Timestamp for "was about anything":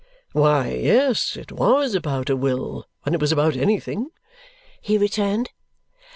3.21-4.09